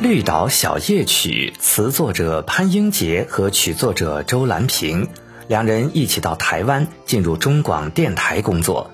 [0.00, 5.08] 绿岛小夜曲》词作者潘英杰和曲作者周兰萍，
[5.46, 8.90] 两人一起到台湾进入中广电台工作。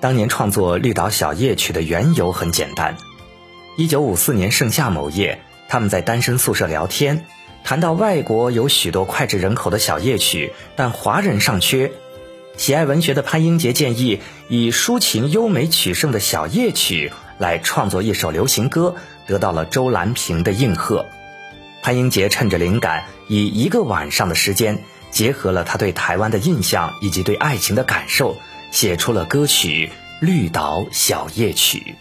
[0.00, 2.96] 当年创作《绿岛小夜曲》的缘由很简单：
[3.76, 7.26] 一九五四年盛夏某夜，他们在单身宿舍聊天，
[7.62, 11.92] 谈到外国有许多脍炙人口的小夜曲，但华人尚缺。
[12.56, 18.94] 喜爱文学的潘英杰建议以抒情优美取胜的小夜曲来创作一首流行歌。
[19.26, 21.04] 得到了周兰萍的应和，
[21.82, 28.38] 潘英杰趁着灵感，以一个晚上的时间，结合了他对台湾的印象以及对爱情的感受，
[28.70, 29.90] 写出了歌曲
[30.24, 31.94] 《绿岛小夜曲》。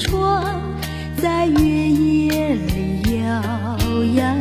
[0.00, 0.58] 船
[1.16, 3.22] 在月夜里摇
[4.14, 4.34] 呀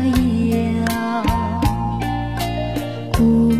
[0.51, 1.23] 摇
[3.11, 3.51] 孤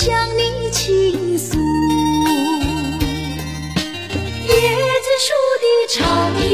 [0.00, 1.58] 向你倾诉。
[4.46, 4.52] 椰
[5.02, 5.98] 子树的长
[6.40, 6.46] 影，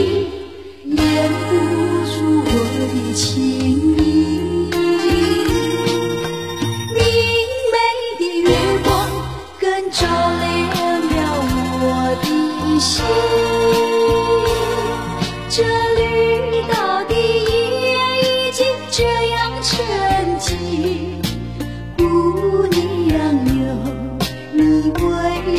[0.97, 0.99] 掩
[1.31, 1.53] 不
[2.07, 2.49] 住我
[2.89, 3.23] 的情
[3.99, 4.01] 意。
[6.89, 6.99] 明
[7.71, 7.75] 媚
[8.19, 8.49] 的月
[8.83, 8.89] 光，
[9.61, 10.43] 更照亮
[11.11, 11.13] 了
[11.83, 11.85] 我
[12.23, 12.27] 的
[12.81, 12.89] 心。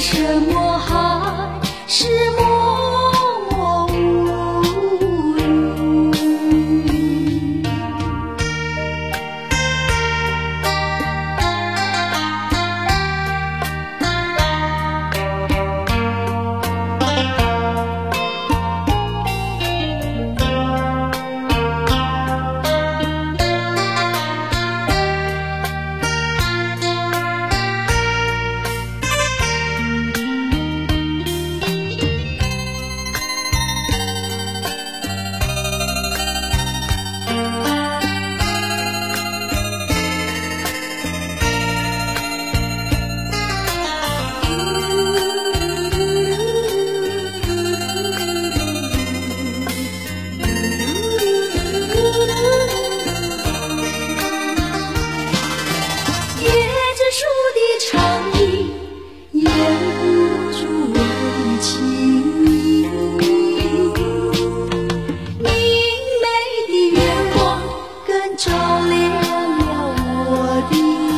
[0.05, 0.64] 什么？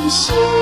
[0.09, 0.56] 心。